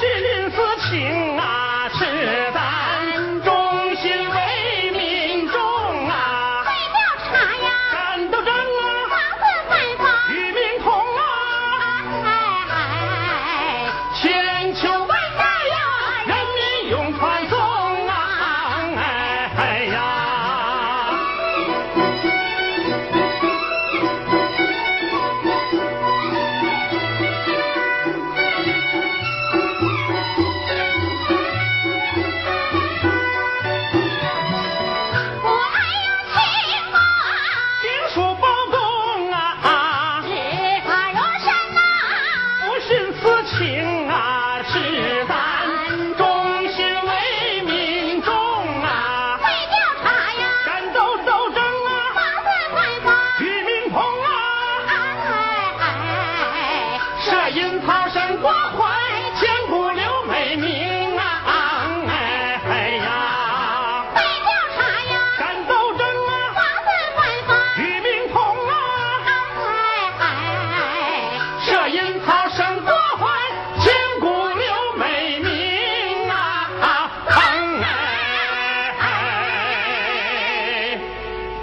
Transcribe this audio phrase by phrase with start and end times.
[0.00, 0.56] 君子
[0.90, 1.67] 情啊。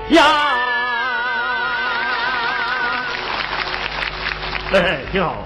[0.10, 0.24] 呀！
[4.74, 5.38] 哎，挺好。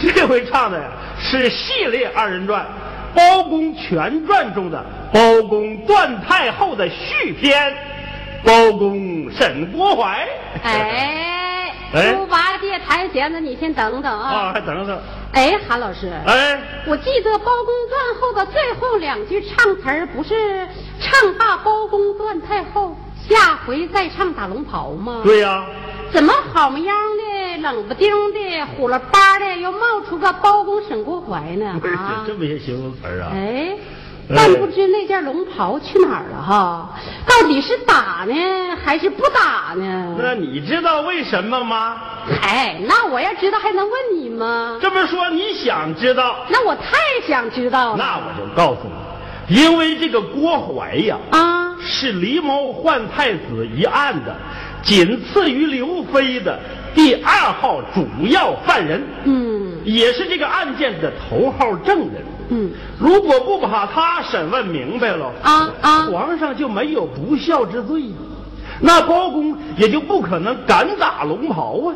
[0.00, 2.64] 这回唱的呀是系列二人转
[3.14, 7.72] 《包公全传》中的包公段太后的续篇
[8.44, 10.26] 《包公沈国怀》。
[10.64, 14.52] 哎， 哎猪八戒弹弦子，你先等等啊，啊！
[14.52, 15.00] 还等等。
[15.32, 20.66] 哎，韩老师，哎，我记得包公断后的最后两句唱词儿不是
[21.00, 22.96] 唱罢包公断太后，
[23.28, 25.20] 下回再唱打龙袍吗？
[25.24, 25.64] 对呀、
[26.12, 31.78] 怎么好么样的冷不丁的虎了巴的又冒出个包公沈国怀呢？
[31.80, 33.30] 不是啊这，么些形容词啊？
[33.32, 33.76] 哎，
[34.28, 36.90] 哎但不知那件龙袍去哪儿了哈？
[37.26, 40.16] 到底是打呢还是不打呢？
[40.18, 41.96] 那你知道为什么吗？
[42.42, 44.78] 哎，那我要知道还能问你吗？
[44.80, 46.96] 这么说你想知道，那我太
[47.26, 47.96] 想知道了。
[47.98, 48.80] 那我就告诉
[49.48, 51.61] 你，因为这个郭淮呀，啊，
[51.92, 54.34] 是狸猫换太子一案的，
[54.82, 56.58] 仅次于刘飞的
[56.94, 59.60] 第二号主要犯人，嗯。
[59.84, 62.22] 也是这个案件的头号证人。
[62.48, 66.06] 嗯，如果不把他审问明白了，啊啊。
[66.06, 68.04] 皇上就没有不孝之罪，
[68.80, 71.94] 那包公也就不可能敢打龙袍啊。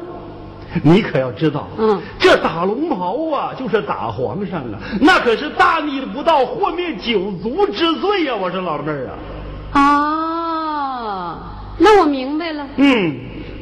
[0.82, 2.02] 你可要知道，嗯。
[2.18, 9.14] 这打龙袍啊，就是打皇上啊，那可是大逆不道、祸灭九族之罪呀、我说老妹儿啊，
[9.72, 11.38] 哦，
[11.78, 12.66] 那我明白了。
[12.76, 13.16] 嗯，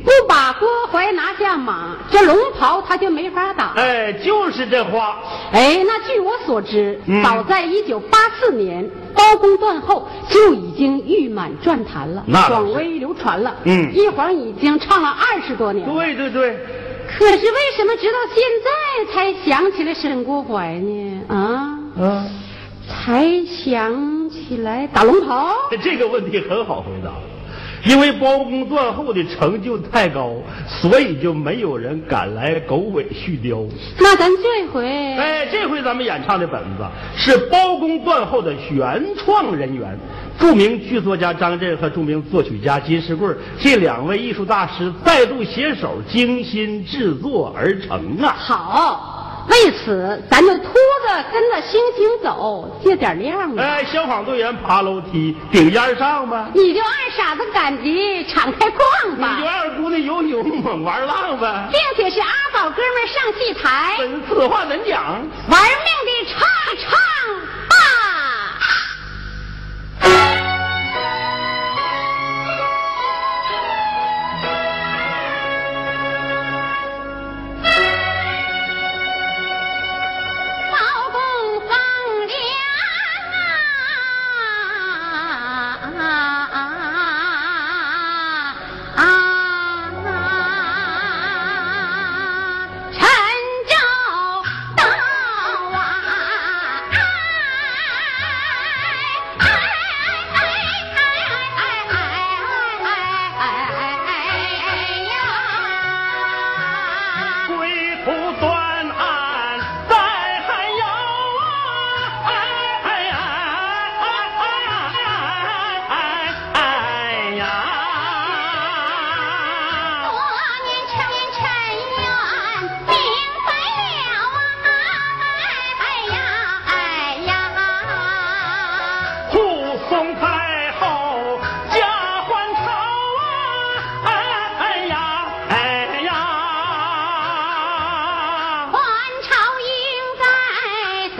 [0.04, 3.72] 不把郭淮拿下马，这龙袍他就没法打。
[3.76, 5.18] 哎，就是这话，
[5.52, 13.54] 哎，那据我所知，嗯早在一九八四年，包公断后就已经誉满转坛了，广为流传了。
[13.64, 15.88] 嗯一晃已经唱了二十多年。。
[15.88, 16.58] 对对对，
[17.08, 21.22] 可是为什么直到现在才想起来沈国怀呢？
[21.28, 22.26] 啊，啊，
[22.88, 25.54] 才想起来打龙袍？
[25.82, 27.10] 这个问题很好回答，
[27.90, 30.32] 因为包公断后的成就太高，
[30.66, 33.68] 所以就没有人敢来狗尾续貂。
[33.98, 36.84] 那咱这回，哎，这回咱们演唱的本子
[37.16, 39.98] 是包公断后的原创人员，
[40.38, 48.34] 著名剧作家张震和著名作曲家金士贵这两位艺术大师再度携手精心制作而成啊！
[48.36, 49.23] 好。
[49.48, 53.62] 为此，咱就秃子跟着星星走，借点亮吧。
[53.62, 65.02] 哎，消防队员爬楼梯顶烟上吧，你就二傻子赶集敞开逛吧你就，二姑娘游泳猛玩浪吧，并且是阿宝哥们上戏台，本此话怎讲？
[65.48, 66.40] 玩命的唱
[66.78, 66.98] 唱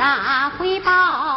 [0.06, 1.34] 啊回报？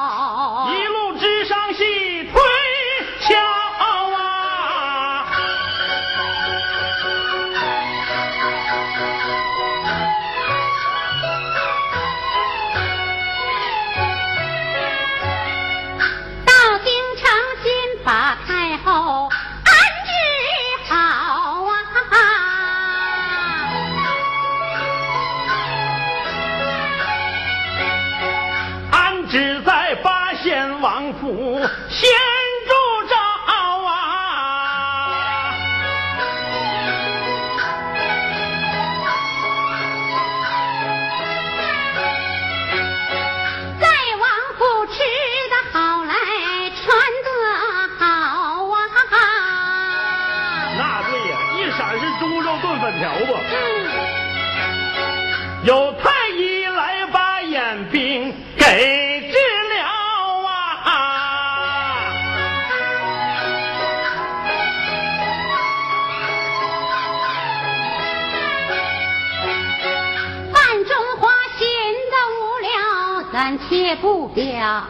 [74.02, 74.84] 不表。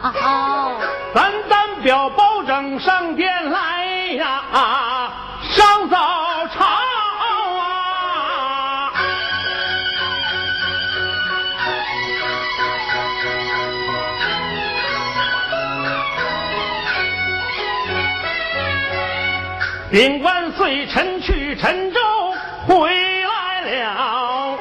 [1.14, 3.86] 咱单表保证上殿来
[4.16, 4.42] 呀，
[5.42, 5.96] 上早
[6.48, 6.76] 朝啊！
[19.90, 22.00] 禀万岁，臣去陈州
[22.66, 22.90] 回
[23.22, 24.58] 来了，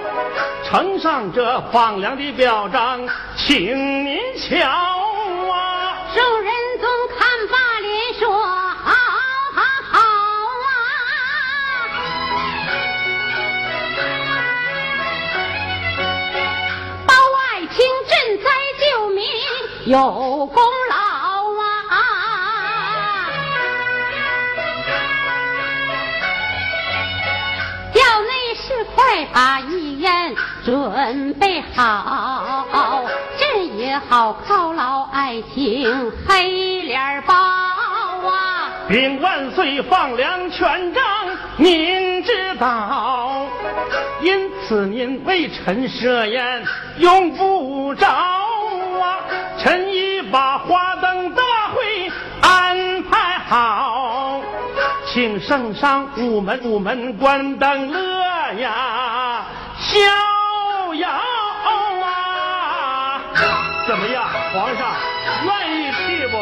[0.63, 3.01] 呈上这放粮的表彰，
[3.35, 4.16] 请您
[4.49, 6.07] 瞧啊！
[6.15, 6.87] 众人总
[7.17, 7.19] 看
[7.51, 8.93] 罢脸说：“好，
[9.53, 9.61] 好，
[9.91, 9.99] 好
[10.63, 10.65] 啊！”
[17.05, 17.75] 包爱卿
[18.07, 18.09] 赈
[18.41, 18.45] 灾
[18.79, 19.19] 救民
[19.87, 20.95] 有功劳
[21.89, 21.93] 啊！
[27.91, 32.56] 调内侍快把遗言准备好，
[33.99, 38.71] 好犒劳爱情黑脸包啊！
[38.87, 41.03] 禀万岁，放粮全章
[41.57, 43.45] 您知道，
[44.21, 46.63] 因此您为臣设宴
[46.97, 49.19] 用不着啊！
[49.57, 51.41] 臣已把花灯大
[51.73, 52.11] 会
[52.41, 54.41] 安排好，
[55.05, 59.45] 请圣上午门午门关灯乐呀，
[59.79, 61.09] 逍遥！
[63.87, 64.95] 怎么样，皇上
[65.45, 66.37] 愿意去不？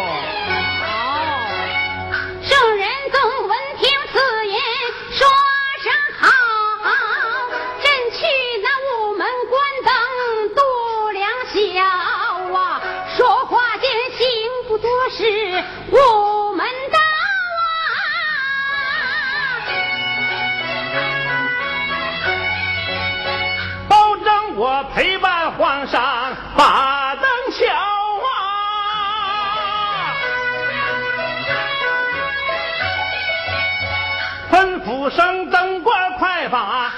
[35.10, 36.94] 升灯官快把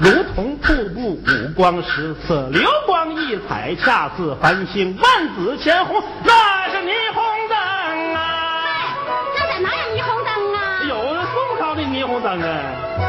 [0.00, 8.94] 如同瀑布五光十色，流光溢彩，恰似繁星，万紫千红，那是霓虹灯啊！
[9.34, 10.84] 那在哪有霓虹灯啊？
[10.88, 13.07] 有宋朝的霓虹灯啊！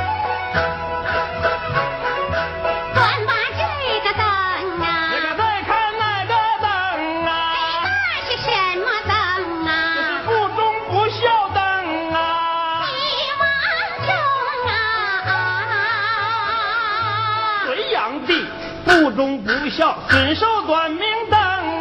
[19.79, 21.39] 叫损寿短命灯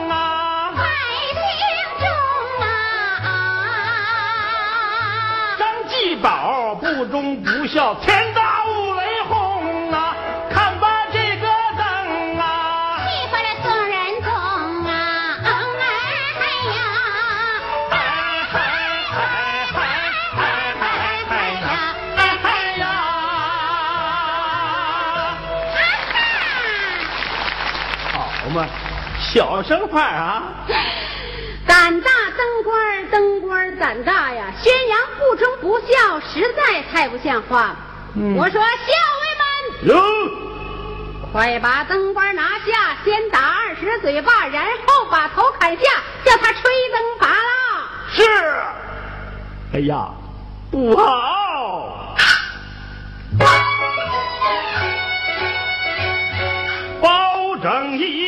[0.08, 0.72] 啊！
[0.72, 0.86] 快
[1.32, 1.40] 听
[1.98, 2.06] 中
[2.64, 3.26] 啊！
[5.58, 8.27] 张继宝不忠不孝，天
[29.32, 30.42] 小声派啊！
[31.66, 34.46] 胆大灯官儿，灯官胆大呀！
[34.58, 37.76] 宣扬不忠不孝，实在太不像话。
[38.16, 38.66] 嗯我说校
[39.20, 45.82] 尉们，有，快把灯官拿下，先打二十嘴巴，然后把头砍下，
[46.24, 46.62] 叫他吹
[46.92, 47.34] 灯拔蜡。
[48.10, 48.22] 是。
[49.74, 50.08] 哎呀，
[50.70, 52.16] 不好！
[57.00, 58.27] 包拯一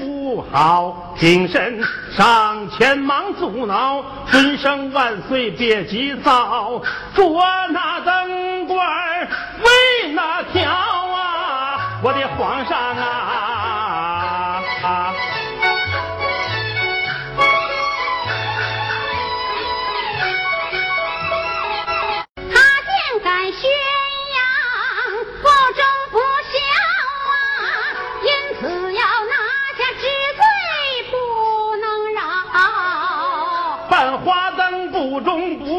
[0.00, 1.80] 不好，平身
[2.16, 6.82] 上前忙阻挠，尊声万岁别急躁，
[7.14, 9.28] 捉那灯管儿
[9.60, 13.43] 为那条啊，我的皇上啊！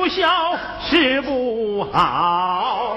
[0.05, 0.55] 不孝
[0.87, 2.95] 是不好，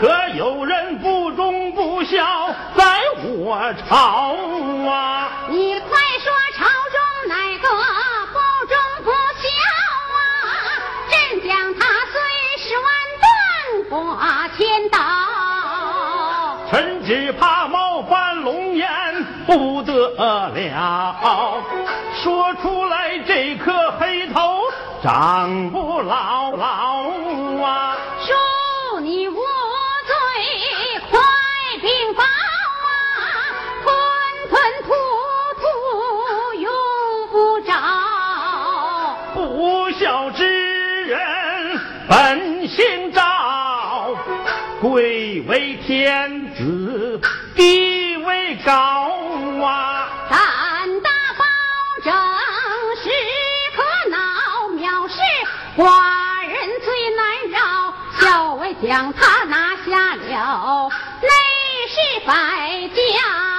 [0.00, 4.34] 可有人不忠不孝在我朝
[4.90, 5.28] 啊！
[5.50, 7.68] 你快说朝中哪个
[8.32, 8.74] 不忠
[9.04, 9.44] 不孝
[10.16, 10.16] 啊？
[11.10, 12.16] 朕将他碎
[12.56, 12.88] 尸万
[13.20, 13.28] 段
[13.90, 14.98] 挂千刀。
[16.70, 18.88] 臣只怕冒犯龙颜
[19.46, 20.52] 不得了，
[25.02, 27.19] 长不老老
[58.82, 60.88] 将他拿下了，
[61.20, 61.28] 内
[61.88, 63.49] 侍百家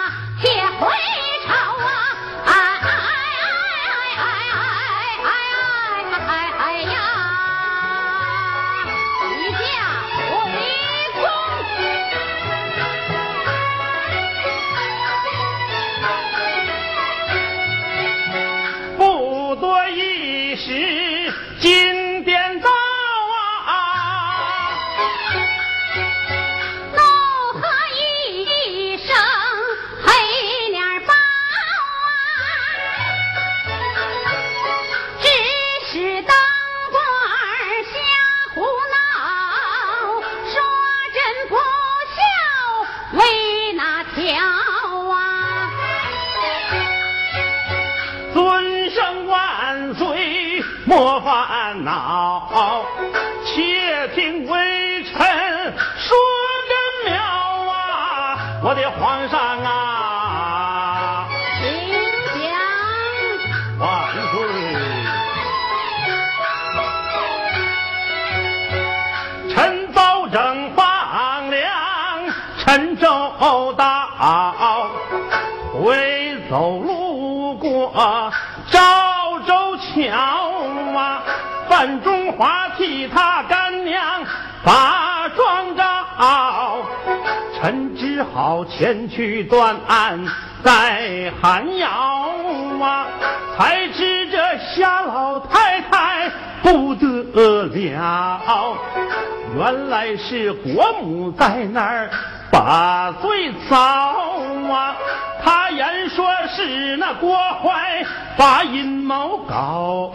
[100.18, 102.10] 是国母在那儿
[102.52, 104.96] 把罪遭啊！
[105.44, 108.06] 他言说是那郭怀
[108.38, 110.12] 把阴谋搞，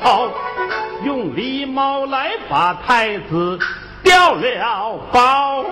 [1.05, 3.59] 用狸猫来把太子
[4.03, 5.65] 掉了包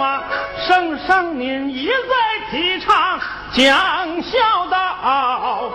[0.00, 0.24] 啊！
[0.66, 3.18] 圣上您一再提倡
[3.54, 5.70] 讲孝道，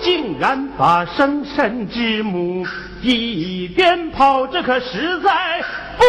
[0.00, 2.66] 竟然把生身之母
[3.02, 5.62] 一鞭炮，这可实在
[5.98, 6.04] 不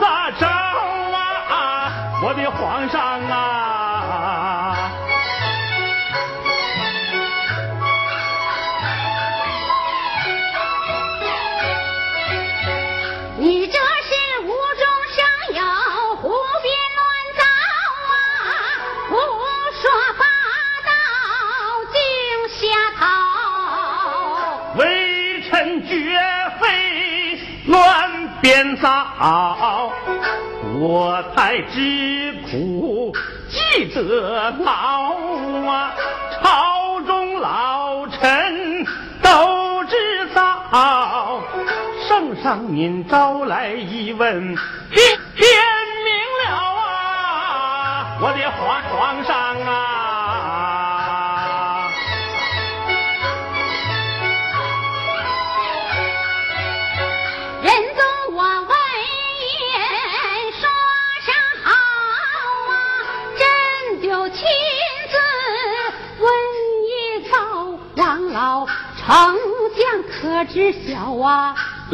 [0.00, 1.90] 咋着啊！
[2.22, 3.83] 我的皇上啊！
[28.44, 29.90] 编造，
[30.78, 33.10] 国太之苦
[33.48, 35.14] 记得牢
[35.66, 35.94] 啊！
[36.42, 38.84] 朝中老臣
[39.22, 39.96] 都知
[40.34, 41.40] 道，
[42.06, 45.06] 圣上您招来一问，天
[46.04, 48.18] 明了啊！
[48.20, 49.72] 我的皇皇上啊！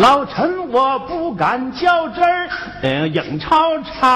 [0.01, 2.49] 老臣我不敢较真儿，
[2.81, 4.09] 嗯，应朝朝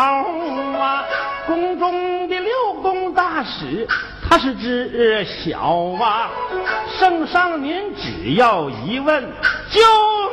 [0.81, 1.05] 啊。
[1.47, 3.87] 宫中的六宫大使，
[4.27, 5.61] 他是知晓
[6.03, 6.31] 啊。
[6.99, 9.23] 圣上您只要一问
[9.69, 9.83] 就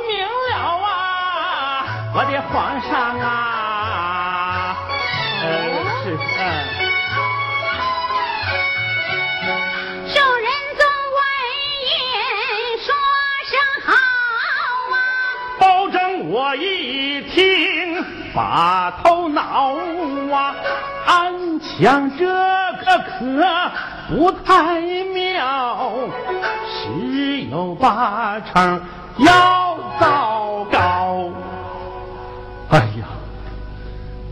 [0.07, 1.85] 明了啊，
[2.15, 4.77] 我的皇上啊。
[5.43, 5.49] 呃，
[6.05, 6.70] 是，嗯。
[16.31, 18.01] 我一听
[18.33, 19.75] 把头挠
[20.31, 20.55] 啊，
[21.05, 22.85] 暗想这个
[23.19, 23.69] 可
[24.07, 25.89] 不太妙，
[26.69, 28.81] 十有八成
[29.17, 31.29] 要糟糕。
[32.69, 33.09] 哎呀，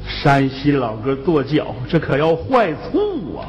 [0.07, 3.43] 山西老哥跺脚，这可要坏醋啊！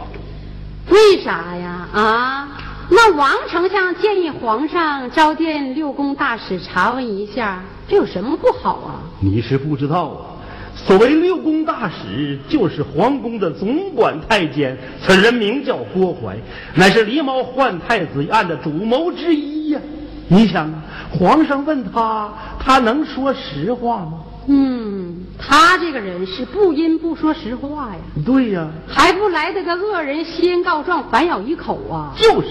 [0.88, 1.86] 为啥呀？
[1.94, 2.48] 啊？
[2.92, 8.98] 那王丞相建议皇上召见六宫大使查问一下，这有什么不好啊？
[9.20, 10.35] 你是不知道啊，
[10.74, 16.37] 所谓六宫大使，就是皇宫的总管太监，此人名叫郭槐，
[16.74, 19.81] 乃是狸猫换太子一案的主谋之一呀。
[20.26, 24.14] 你想啊，皇上问他，他能说实话吗？
[24.48, 28.00] 嗯，他这个人是不阴不说实话呀。
[28.26, 32.12] 对呀，还不来得个恶人先告状，反咬一口啊？
[32.16, 32.48] 就是。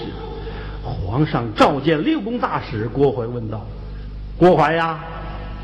[1.10, 3.66] 皇上召见六宫大使，郭淮问道
[4.38, 5.00] ：“郭淮呀，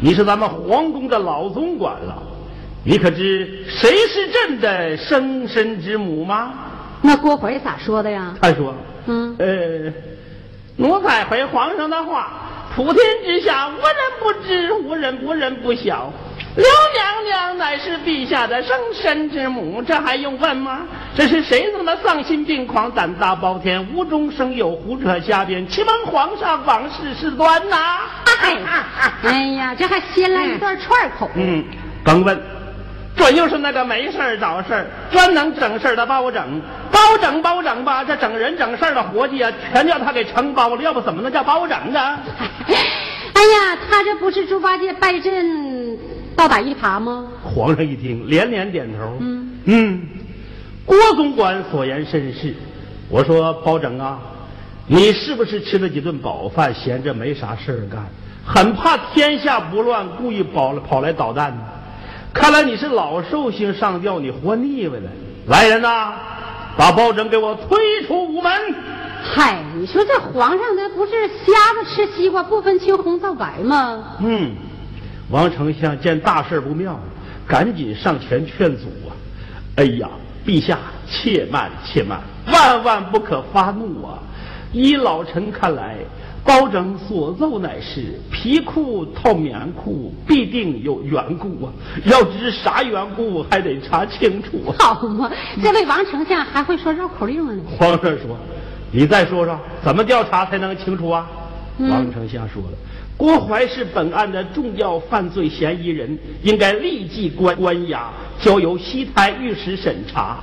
[0.01, 2.21] 你是咱们皇宫的老总管了，
[2.83, 6.53] 你可知谁是朕的生身之母吗？”
[7.01, 8.35] 那郭淮咋说的呀？
[8.43, 8.75] 他说
[9.07, 9.93] ：“嗯，呃，
[10.79, 12.33] 奴才回皇上的话，
[12.75, 13.87] 普天之下无人
[14.19, 16.13] 不知，无人无人不晓。”
[16.57, 20.81] 刘娘娘乃是陛下的生身之母，这还用问吗？
[21.15, 25.69] 这是谁这么丧心病狂、胆大包天、无中生有、胡扯瞎编？
[25.69, 28.01] 欺蒙皇上往事事端呐！
[29.23, 31.29] 哎呀，这还先来一段串口。
[31.35, 31.63] 嗯，
[32.03, 32.41] 甭问，
[33.15, 36.63] 准又是那个没事找事专能整事的包拯。
[36.91, 42.19] 包拯包拯吧，这整人整事的活计啊，全叫他给承包了，要不怎么能叫包拯呢？
[42.69, 46.16] 哎呀，他这不是猪八戒拜阵？
[46.37, 47.25] 倒打一耙吗？
[47.43, 49.17] 皇上一听，连连点头。
[49.21, 50.03] 嗯嗯，
[50.85, 52.55] 郭总管所言甚是。
[53.09, 54.19] 我说包拯啊，
[54.87, 58.05] 你是不是吃了几顿饱饭，闲着没啥事儿干，
[58.45, 61.63] 很怕天下不乱，故意跑跑来捣蛋呢？
[62.35, 65.09] 看来你是老寿星上吊，你活腻歪了。
[65.47, 66.13] 来人呐，
[66.77, 68.53] 把包拯给我推出午门。
[69.23, 74.17] 嗨，你说这皇上他不是瞎子吃西瓜不分青红皂白吗？
[74.21, 74.55] 嗯。
[75.31, 76.99] 王丞相见大事不妙，
[77.49, 79.11] 赶紧上前劝阻啊！
[79.77, 80.09] 哎呀，
[80.47, 82.21] 陛下且慢且慢，
[82.53, 84.19] 万万不可发怒啊！
[84.73, 85.97] 依老臣看来，
[86.45, 91.73] 包拯所奏乃是皮裤套棉裤，必定有缘故啊！
[92.05, 94.77] 要知啥缘故，还得查清楚啊。
[94.79, 95.29] 好嘛，
[95.61, 97.63] 这位王丞相还会说绕口令呢。
[97.77, 98.39] 皇上说
[98.93, 101.27] ：“你再说说，怎么调查才能清楚啊？”
[101.79, 102.79] 王丞相说了。
[103.17, 110.37] 郭槐是本案的重要犯罪嫌疑人，应该立即关关押，交由西台御史审查。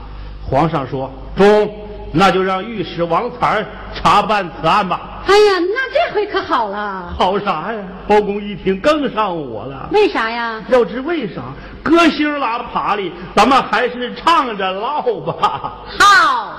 [0.43, 1.71] 皇上说中，
[2.11, 5.21] 那就让御史王才查办此案吧。
[5.25, 7.13] 哎呀，那这回可好了。
[7.17, 7.79] 好啥呀？
[8.07, 9.87] 包公一听更上火了。
[9.91, 10.61] 为啥呀？
[10.69, 11.41] 要知为啥？
[11.81, 15.73] 歌星拉爬里，咱们还是唱着唠吧。
[15.99, 16.52] 好，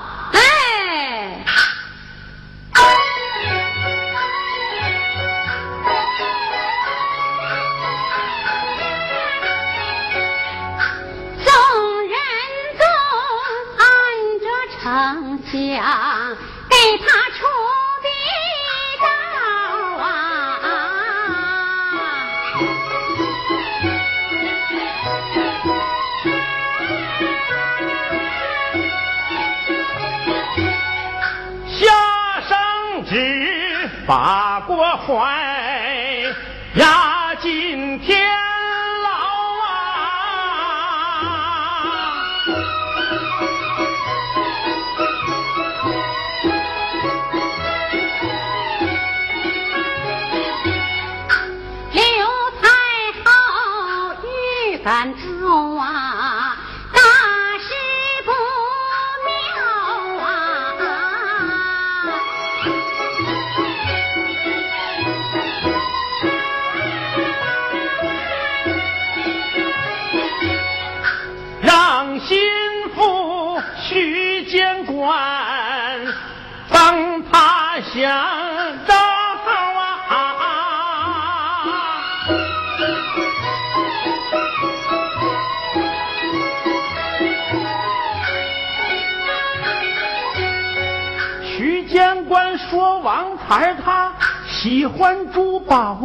[92.69, 94.11] 说王财他
[94.47, 95.97] 喜欢珠宝啊，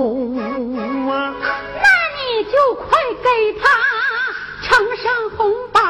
[1.83, 3.69] 那你就快给他
[4.63, 5.81] 呈上红包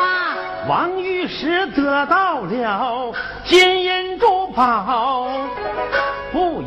[0.00, 0.36] 啊！
[0.68, 3.14] 王御史得到了
[3.44, 5.28] 金银珠宝，
[5.62, 5.67] 不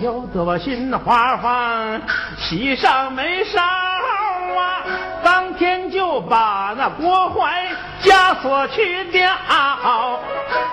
[0.01, 2.01] 由得心花放，
[2.37, 4.83] 喜上眉梢啊！
[5.23, 7.69] 当天就把那国槐
[8.01, 9.31] 枷锁去掉，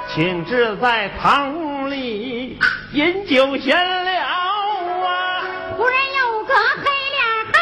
[0.09, 1.69] 请至在堂。
[1.89, 2.59] 里
[2.93, 5.43] 饮酒闲聊啊，
[5.75, 7.19] 忽然有个黑脸
[7.51, 7.57] 汉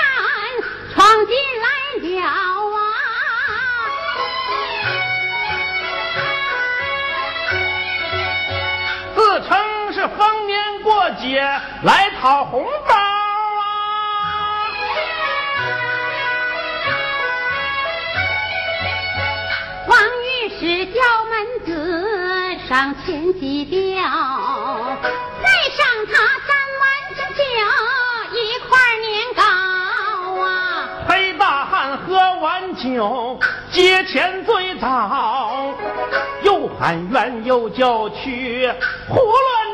[0.93, 1.67] 闯进来
[2.03, 2.79] 了啊，
[9.15, 9.49] 自称
[9.93, 10.46] 是逢年
[10.87, 11.41] 过节
[11.83, 13.67] 来讨红包啊，
[19.89, 21.35] 王御史叫门
[21.67, 21.69] 子。
[22.69, 24.01] 上前几吊，
[25.43, 26.15] 再上他
[26.47, 27.43] 三碗之酒，
[28.33, 29.43] 一块年糕
[30.41, 30.47] 啊！
[31.09, 33.41] 黑大汉喝完酒，
[33.73, 35.75] 接钱最早，
[36.45, 38.73] 又喊冤又叫屈，
[39.09, 39.66] 胡乱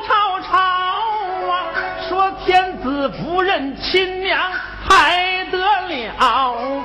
[3.11, 4.53] 夫人亲娘
[4.87, 6.85] 还得了？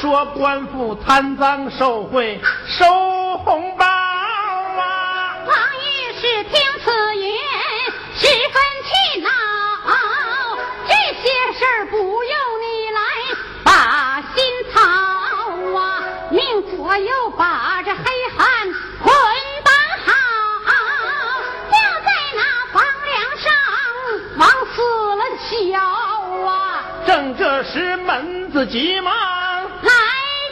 [0.00, 2.84] 说官府贪赃受贿收
[3.38, 5.36] 红包啊！
[5.46, 7.32] 王御史听此言，
[8.14, 9.28] 十分气恼。
[10.86, 12.32] 这些事儿不用
[12.62, 13.00] 你来
[13.64, 14.76] 把心操
[15.78, 15.80] 啊，
[16.30, 16.40] 命
[16.76, 17.77] 左右摆。
[27.60, 29.90] 这时门子急忙来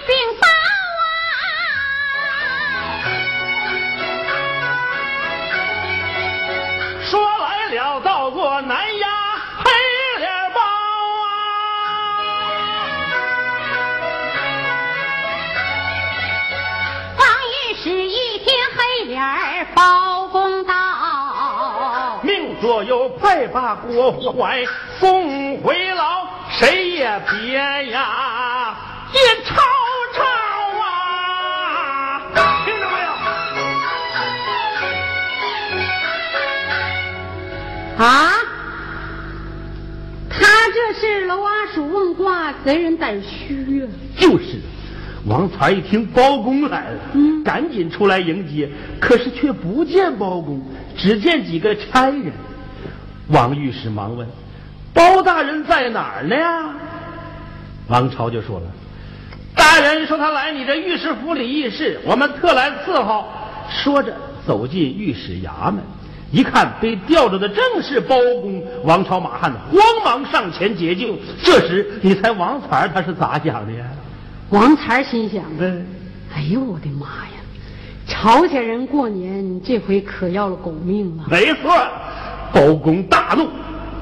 [0.08, 0.48] 禀报
[1.30, 1.38] 啊，
[7.04, 9.06] 说来了到过南衙。
[10.52, 10.60] 包
[11.22, 11.28] 啊！
[17.16, 17.24] 方
[17.70, 19.22] 御史一听黑脸
[19.76, 24.64] 包公道，命左右快把郭怀
[24.98, 26.15] 送回牢，
[26.58, 27.52] 谁也别
[27.90, 28.74] 呀，
[29.12, 29.54] 也吵
[30.14, 30.22] 吵
[30.80, 32.22] 啊！
[32.64, 33.08] 听着没有？
[38.02, 38.32] 啊？
[40.30, 43.88] 他这是楼阿鼠问卦，贼人胆虚啊！
[44.18, 44.60] 就是。
[45.26, 50.64] 王才一听包公来了，嗯，赶紧出来迎接，可是却不见包公，
[50.96, 52.32] 只见几个差人。
[53.28, 54.26] 王御史忙问
[54.94, 55.35] ：“包大人
[55.82, 56.36] 在哪儿呢？”
[57.88, 58.66] 王朝就说了
[59.54, 63.24] ：“大人说他来你这御史府里议事，我们特来伺候。”
[63.68, 64.14] 说着
[64.46, 65.82] 走进御史衙门，
[66.30, 68.62] 一看被吊着的正是包公。
[68.84, 71.16] 王朝马汉慌忙上前解救。
[71.42, 73.84] 这时你猜王才他是咋想的呀？
[74.50, 75.42] 王才心想
[76.34, 77.32] ：“哎呦，我的妈呀！
[78.06, 81.72] 朝鲜人过年这回可要了狗命了。”没错，
[82.52, 83.48] 包公大怒，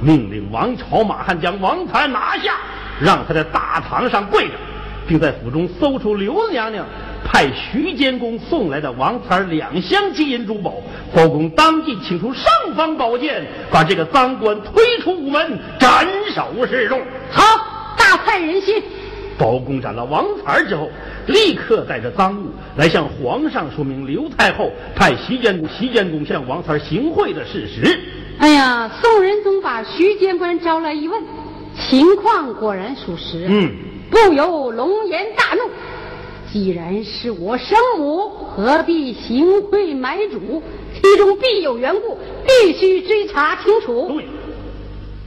[0.01, 2.55] 命令王朝马汉将王才拿下，
[3.01, 4.55] 让他在大堂上跪着，
[5.07, 6.85] 并在府中搜出刘娘娘
[7.25, 10.75] 派徐监公送来的王才两箱金银珠宝。
[11.15, 17.01] 包公当即请出尚方宝剑，把这个赃官推出午门，斩首示众。
[17.31, 17.43] 好，
[17.97, 18.83] 大快人心。
[19.37, 20.89] 包公斩了王才之后，
[21.27, 27.99] 立刻带着赃物来向皇上说明刘太后派徐监公徐监公向王才行贿的事实。
[28.39, 31.23] 哎呀，宋仁宗把徐监官招来一问，
[31.89, 33.47] 情况果然属实。
[33.49, 33.71] 嗯，
[34.11, 35.71] 不由龙颜大怒。
[36.53, 40.63] 既然是我生母，何必行贿买主？
[40.95, 42.17] 其中必有缘故，
[42.47, 44.11] 必须追查清楚。
[44.15, 44.27] 对。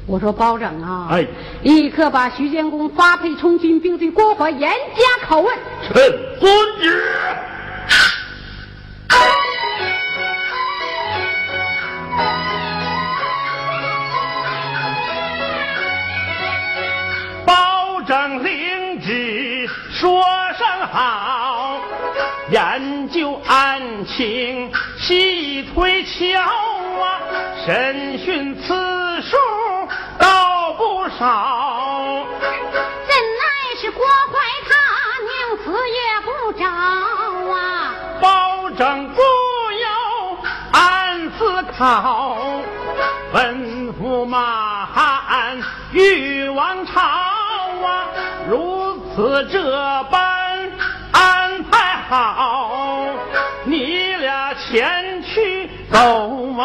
[0.05, 1.27] 我说包拯啊，哎，
[1.63, 4.61] 立刻把徐监公发配充军，并对郭淮严
[4.95, 5.53] 加拷问。
[5.81, 5.95] 臣
[6.39, 6.49] 遵
[6.81, 7.03] 旨。
[20.91, 21.79] 好，
[22.49, 27.19] 研究案情，细推敲啊，
[27.65, 29.35] 审讯次数。
[30.19, 32.49] 倒不少，怎
[33.39, 33.41] 奈
[33.79, 34.33] 是郭淮
[34.67, 34.71] 他
[35.23, 35.31] 宁
[35.63, 36.65] 死也不招
[37.51, 37.93] 啊！
[38.21, 40.37] 保证不有
[40.71, 42.37] 安思考，
[43.33, 48.07] 吩咐马汉与王朝啊，
[48.49, 50.46] 如此这般
[52.09, 53.05] 好，
[53.65, 56.63] 你俩前去走马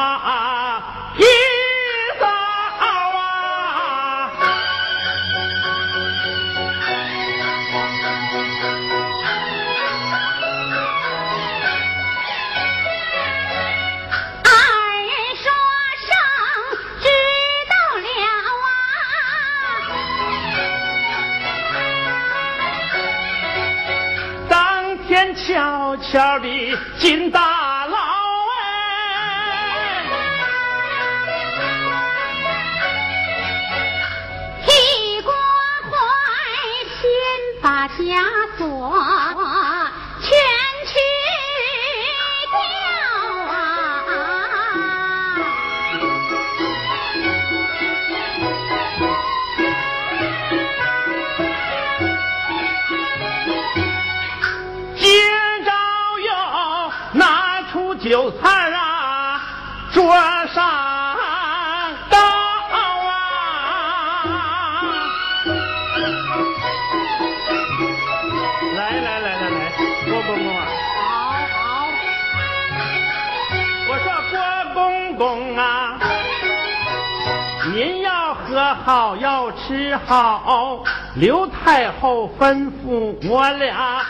[79.43, 80.85] 要吃好。
[81.17, 84.01] 刘太后吩咐我俩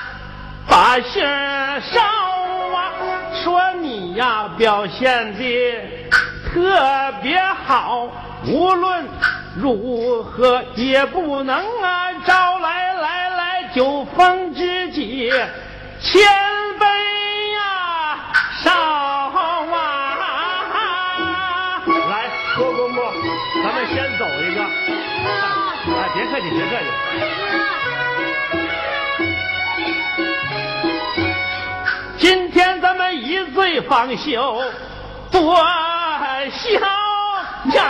[0.69, 1.23] 把信
[1.81, 2.03] 烧
[2.75, 2.93] 啊，
[3.43, 5.81] 说你呀表现的
[6.45, 8.09] 特别好，
[8.47, 9.09] 无论
[9.57, 15.31] 如何也不能啊招来来来酒逢知己，
[15.99, 16.23] 千
[16.79, 16.85] 杯
[17.55, 18.19] 呀
[18.63, 19.39] 少啊！
[22.11, 23.03] 来，郭公公，
[23.65, 25.02] 咱们先走一个。
[25.25, 26.87] 哎，别客气，别客气。
[32.19, 34.63] 今天咱们一醉方休，
[35.31, 35.57] 多
[36.51, 36.81] 逍
[37.75, 37.83] 遥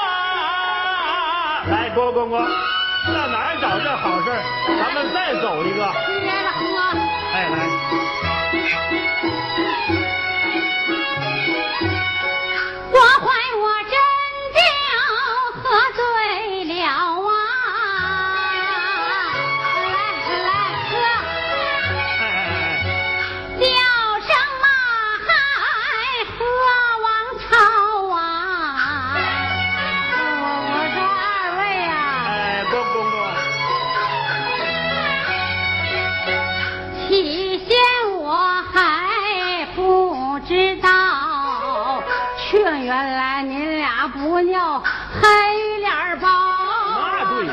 [0.00, 1.62] 啊！
[1.68, 2.48] 来，郭公公，上
[3.30, 4.30] 哪儿找这好事？
[4.78, 5.84] 咱们再走一个。
[7.34, 7.56] 哎，来，
[44.04, 44.82] 俩不尿
[45.20, 46.28] 黑脸包。
[47.10, 47.48] 那对。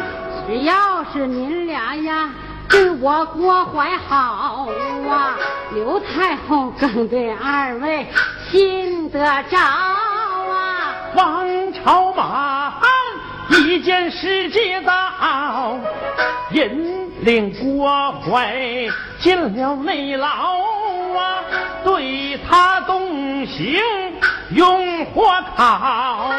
[0.48, 2.30] 只要是您俩呀，
[2.70, 4.68] 对我郭怀好
[5.10, 5.38] 啊，
[5.74, 8.06] 刘太后更对二位
[8.50, 10.94] 心得着啊。
[11.16, 12.82] 王朝马汉
[13.64, 15.80] 一件事接到，
[16.52, 18.58] 引领郭怀
[19.20, 21.44] 进了内牢啊，
[21.86, 23.80] 对他动刑
[24.54, 25.24] 用火
[25.56, 26.30] 烤。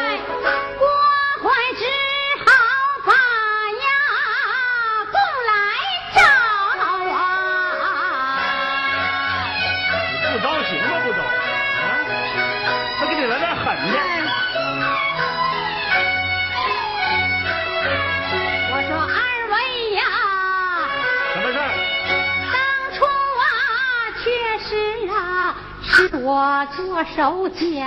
[26.23, 27.85] 我做手脚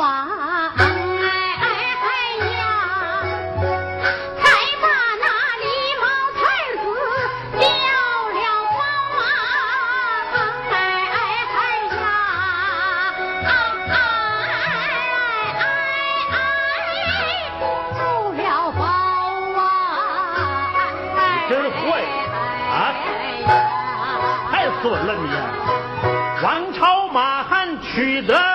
[0.00, 1.01] 啊，
[28.26, 28.51] 汉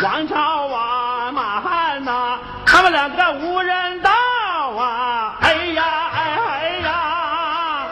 [0.00, 4.10] 王朝啊，马汉呐、他们两个无人道
[4.76, 5.34] 啊！
[5.40, 5.84] 哎呀，
[6.14, 7.86] 哎哎呀，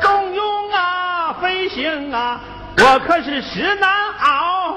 [0.00, 2.40] 中庸啊，飞行啊，
[2.78, 3.88] 我可是实难
[4.22, 4.74] 熬。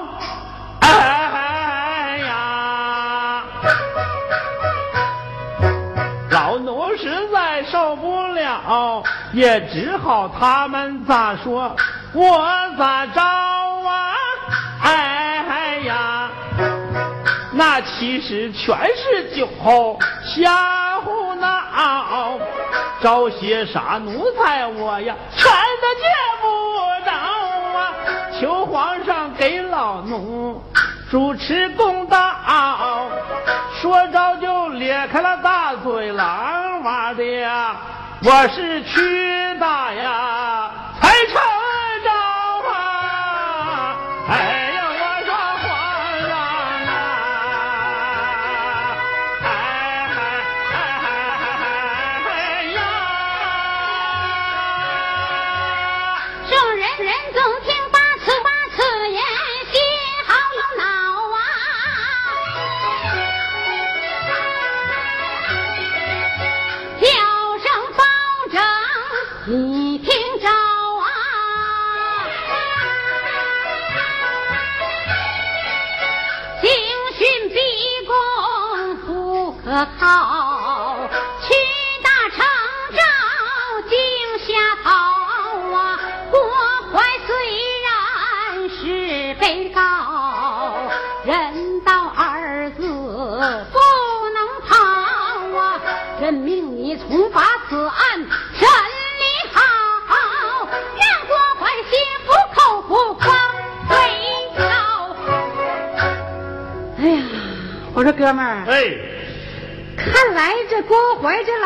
[0.80, 3.42] 哎呀，
[6.30, 9.02] 老奴实在受不了，
[9.32, 11.74] 也只好他们咋说，
[12.12, 13.20] 我咋着
[17.60, 22.40] 那其实全是酒后瞎胡闹，
[23.02, 25.44] 招些啥奴才我呀，全
[25.82, 26.46] 都见不
[27.04, 27.12] 着
[27.78, 27.92] 啊！
[28.40, 30.64] 求皇上给老奴
[31.10, 33.10] 主持公道，
[33.78, 37.76] 说着就咧开了大嘴狼哇的呀，
[38.24, 40.69] 我是屈大呀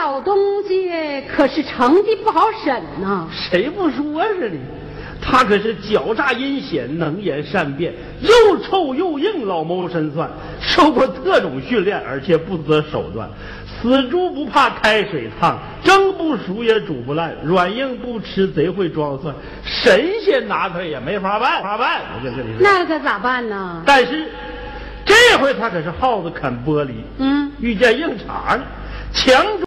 [0.05, 0.37] 老东
[0.69, 0.91] 西
[1.35, 4.59] 可是成绩不好审呐、谁不说是呢？
[5.19, 7.91] 他可是狡诈阴险、能言善辩，
[8.21, 10.29] 又臭又硬，老谋深算，
[10.61, 13.27] 受过特种训练，而且不择手段。
[13.67, 19.35] 死猪不怕开水烫，蒸不熟也煮不烂，软硬不吃贼会装蒜，
[19.65, 22.03] 神仙拿他也没法办，法办。
[22.15, 23.83] 我跟这里说，那可咋办呢？
[23.87, 24.27] 但是
[25.07, 28.63] 这回他可是耗子啃玻璃，嗯，遇见硬茬了，
[29.13, 29.59] 强